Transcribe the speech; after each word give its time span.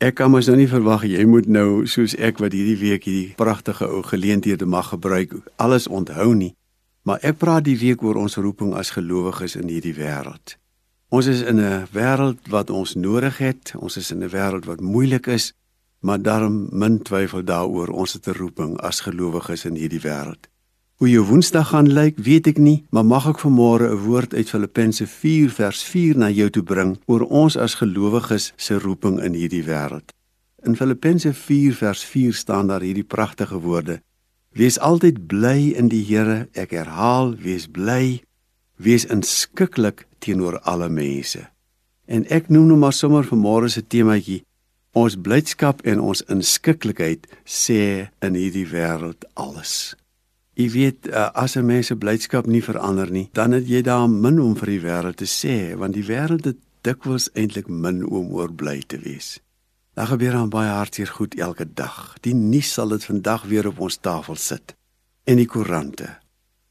Ek 0.00 0.14
kan 0.16 0.30
mos 0.32 0.46
nou 0.48 0.54
nie 0.56 0.64
verwag 0.64 1.02
jy 1.04 1.26
moet 1.28 1.44
nou 1.44 1.82
soos 1.84 2.14
ek 2.16 2.38
wat 2.40 2.54
hierdie 2.56 2.78
week 2.80 3.04
hierdie 3.04 3.34
pragtige 3.36 3.84
ou 3.84 3.98
geleenthede 4.00 4.64
mag 4.64 4.86
gebruik 4.94 5.34
alles 5.60 5.90
onthou 5.92 6.30
nie. 6.32 6.54
Maar 7.04 7.20
ek 7.20 7.36
praat 7.42 7.66
die 7.66 7.76
week 7.76 8.00
oor 8.00 8.16
ons 8.16 8.38
roeping 8.40 8.72
as 8.80 8.94
gelowiges 8.96 9.58
in 9.60 9.68
hierdie 9.68 9.92
wêreld. 9.98 10.56
Ons 11.12 11.28
is 11.28 11.42
in 11.44 11.60
'n 11.60 11.84
wêreld 11.92 12.48
wat 12.48 12.70
ons 12.70 12.94
nodig 12.94 13.38
het. 13.44 13.74
Ons 13.76 13.96
is 13.96 14.10
in 14.10 14.24
'n 14.24 14.32
wêreld 14.32 14.64
wat 14.64 14.80
moeilik 14.80 15.26
is, 15.26 15.52
maar 16.00 16.22
daarom 16.22 16.68
min 16.72 17.02
twyfel 17.02 17.44
daaroor 17.44 17.88
ons 17.92 18.12
het 18.12 18.26
'n 18.26 18.38
roeping 18.40 18.80
as 18.80 19.00
gelowiges 19.00 19.64
in 19.64 19.76
hierdie 19.76 20.00
wêreld. 20.00 20.48
Hoe 21.00 21.08
jou 21.08 21.22
Woensdag 21.24 21.68
gaan 21.68 21.86
lyk, 21.88 22.18
weet 22.20 22.50
ek 22.50 22.58
nie, 22.60 22.82
maar 22.92 23.06
mag 23.08 23.24
ek 23.30 23.38
vanmôre 23.40 23.86
'n 23.88 24.02
woord 24.04 24.34
uit 24.36 24.50
Filippense 24.52 25.06
4 25.06 25.48
vers 25.48 25.80
4 25.82 26.16
na 26.16 26.28
jou 26.28 26.50
toe 26.50 26.62
bring 26.62 26.98
oor 27.06 27.22
ons 27.24 27.56
as 27.56 27.74
gelowiges 27.80 28.52
se 28.56 28.74
roeping 28.78 29.16
in 29.24 29.32
hierdie 29.32 29.64
wêreld. 29.64 30.12
In 30.62 30.76
Filippense 30.76 31.32
4 31.32 31.72
vers 31.72 32.04
4 32.04 32.34
staan 32.34 32.66
daar 32.66 32.80
hierdie 32.80 33.04
pragtige 33.04 33.60
woorde: 33.60 34.02
Wees 34.52 34.78
altyd 34.78 35.26
bly 35.26 35.72
in 35.72 35.88
die 35.88 36.04
Here. 36.04 36.48
Ek 36.52 36.70
herhaal, 36.70 37.34
wees 37.36 37.66
bly. 37.66 38.20
Wees 38.76 39.06
inskikkelik 39.06 40.06
teenoor 40.18 40.60
alle 40.60 40.88
mense. 40.88 41.48
En 42.04 42.28
ek 42.28 42.48
noem 42.48 42.66
nou 42.66 42.78
maar 42.78 42.92
sommer 42.92 43.24
vanmôre 43.24 43.68
se 43.68 43.86
temaatjie 43.86 44.44
ons 44.92 45.16
blydskap 45.16 45.80
en 45.80 46.00
ons 46.00 46.22
inskikkelikheid 46.28 47.26
sê 47.46 48.10
in 48.20 48.34
hierdie 48.34 48.66
wêreld 48.66 49.24
alles. 49.34 49.96
Jy 50.60 50.66
weet 50.74 51.06
uh, 51.08 51.30
as 51.32 51.56
'n 51.56 51.64
mens 51.64 51.86
se 51.88 51.96
blydskap 51.96 52.46
nie 52.46 52.60
verander 52.60 53.10
nie, 53.10 53.28
dan 53.32 53.52
het 53.56 53.68
jy 53.68 53.80
daar 53.82 54.10
min 54.10 54.40
om 54.40 54.56
vir 54.56 54.66
die 54.66 54.82
wêreld 54.84 55.16
te 55.16 55.24
sê, 55.24 55.72
want 55.76 55.94
die 55.96 56.04
wêreld 56.04 56.44
het 56.44 56.58
dikwels 56.84 57.30
eintlik 57.32 57.68
min 57.68 58.04
om 58.04 58.28
oor 58.36 58.52
bly 58.52 58.82
te 58.86 58.98
wees. 59.00 59.38
Daar 59.96 60.12
gebeur 60.12 60.34
aan 60.34 60.52
baie 60.52 60.68
hartseer 60.68 61.06
goed 61.06 61.34
elke 61.34 61.64
dag. 61.64 62.16
Die 62.20 62.34
nuus 62.34 62.72
sal 62.72 62.88
dit 62.88 63.04
vandag 63.04 63.44
weer 63.48 63.66
op 63.66 63.80
ons 63.80 63.96
tafel 63.96 64.36
sit 64.36 64.74
en 65.24 65.36
die 65.36 65.46
koerante. 65.46 66.18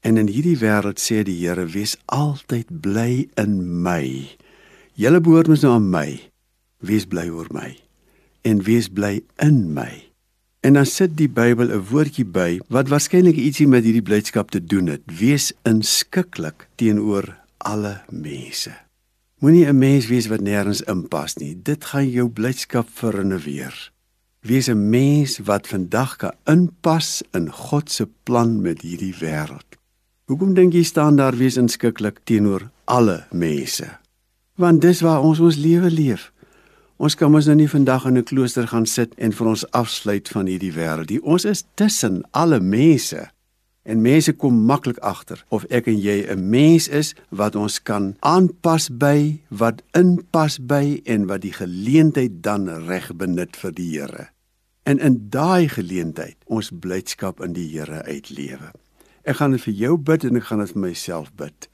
En 0.00 0.16
in 0.16 0.28
hierdie 0.28 0.58
wêreld 0.58 0.98
sê 0.98 1.22
die 1.22 1.38
Here, 1.46 1.66
wees 1.66 1.96
altyd 2.06 2.66
bly 2.80 3.28
in 3.34 3.82
my. 3.82 4.30
Julle 4.94 5.20
behoort 5.20 5.48
mos 5.48 5.62
nou 5.62 5.74
aan 5.78 5.90
my. 5.90 6.08
Wees 6.82 7.06
bly 7.06 7.28
oor 7.28 7.50
my 7.50 7.76
en 8.42 8.62
wees 8.62 8.88
bly 8.88 9.22
in 9.42 9.72
my. 9.74 10.15
En 10.66 10.72
dan 10.72 10.86
sit 10.86 11.12
die 11.14 11.28
Bybel 11.30 11.68
'n 11.70 11.84
woordjie 11.90 12.26
by 12.26 12.58
wat 12.74 12.88
waarskynlik 12.90 13.36
ietsie 13.38 13.68
met 13.70 13.84
hierdie 13.86 14.02
blydskap 14.02 14.50
te 14.50 14.58
doen 14.58 14.86
het. 14.90 15.02
Wees 15.06 15.52
inskikkelik 15.62 16.66
teenoor 16.74 17.36
alle 17.58 18.02
mense. 18.10 18.72
Moenie 19.38 19.66
'n 19.66 19.78
mens 19.78 20.06
wees 20.06 20.26
wat 20.26 20.40
nêrens 20.40 20.82
inpas 20.82 21.36
nie. 21.36 21.54
Dit 21.62 21.84
gaan 21.84 22.10
jou 22.10 22.28
blydskap 22.28 22.88
vernuweer. 22.90 23.92
Wees 24.40 24.68
'n 24.68 24.90
mens 24.90 25.38
wat 25.38 25.68
vandag 25.68 26.16
kan 26.16 26.34
inpas 26.44 27.22
in 27.32 27.52
God 27.52 27.90
se 27.90 28.08
plan 28.22 28.60
met 28.60 28.80
hierdie 28.80 29.14
wêreld. 29.14 29.70
Hoekom 30.24 30.54
dink 30.54 30.72
jy 30.72 30.82
staan 30.82 31.16
daar 31.16 31.36
wees 31.36 31.56
inskikkelik 31.56 32.18
teenoor 32.24 32.70
alle 32.84 33.26
mense? 33.30 33.98
Want 34.54 34.80
dis 34.80 35.00
waar 35.00 35.20
ons 35.20 35.38
ons 35.38 35.56
lewe 35.56 35.90
leef. 35.90 36.32
Ons 36.96 37.12
kan 37.12 37.28
mos 37.28 37.44
nou 37.44 37.58
nie 37.58 37.68
vandag 37.68 38.06
in 38.08 38.16
'n 38.16 38.24
klooster 38.24 38.66
gaan 38.68 38.86
sit 38.86 39.14
en 39.14 39.32
vir 39.32 39.46
ons 39.46 39.70
afsluit 39.70 40.28
van 40.28 40.46
hierdie 40.46 40.72
wêreld 40.72 41.10
nie. 41.10 41.22
Ons 41.22 41.44
is 41.44 41.64
tussen 41.74 42.22
alle 42.30 42.60
mense. 42.60 43.30
En 43.82 44.00
mense 44.00 44.32
kom 44.32 44.64
maklik 44.64 44.98
agter 44.98 45.44
of 45.48 45.64
ek 45.64 45.86
en 45.86 46.00
jy 46.00 46.26
'n 46.28 46.50
mens 46.50 46.88
is 46.88 47.14
wat 47.28 47.56
ons 47.56 47.82
kan 47.82 48.16
aanpas 48.20 48.88
by, 48.88 49.40
wat 49.48 49.82
inpas 49.92 50.58
by 50.58 51.00
en 51.04 51.26
wat 51.26 51.40
die 51.40 51.52
geleentheid 51.52 52.42
dan 52.42 52.68
reg 52.68 53.14
benut 53.16 53.56
vir 53.56 53.72
die 53.72 53.98
Here. 53.98 54.28
En 54.82 54.98
in 54.98 55.26
daai 55.30 55.68
geleentheid 55.68 56.36
ons 56.46 56.70
blydskap 56.80 57.40
in 57.40 57.52
die 57.52 57.68
Here 57.68 58.02
uitlewe. 58.02 58.72
Ek 59.22 59.36
gaan 59.36 59.50
dit 59.50 59.60
vir 59.60 59.74
jou 59.74 59.96
bid 59.98 60.24
en 60.24 60.36
ek 60.36 60.44
gaan 60.44 60.58
dit 60.58 60.72
vir 60.72 60.80
myself 60.80 61.32
bid. 61.34 61.68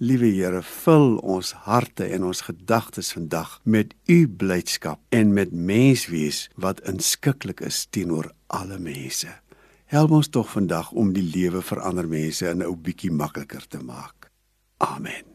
Liewe 0.00 0.30
Here, 0.32 0.62
vul 0.64 1.18
ons 1.28 1.50
harte 1.66 2.06
en 2.08 2.22
ons 2.24 2.38
gedagtes 2.46 3.10
vandag 3.12 3.58
met 3.68 3.90
u 4.08 4.28
blydskap 4.42 5.00
en 5.12 5.34
met 5.36 5.52
menswees 5.52 6.46
wat 6.56 6.80
inskikkelik 6.88 7.60
is 7.68 7.82
teenoor 7.92 8.30
alle 8.48 8.78
mense. 8.80 9.28
Help 9.92 10.14
ons 10.16 10.32
tog 10.32 10.48
vandag 10.56 10.88
om 10.96 11.12
die 11.12 11.26
lewe 11.34 11.60
vir 11.60 11.84
ander 11.84 12.08
mense 12.08 12.48
'n 12.48 12.64
ou 12.64 12.76
bietjie 12.76 13.12
makliker 13.12 13.68
te 13.68 13.82
maak. 13.84 14.30
Amen. 14.78 15.29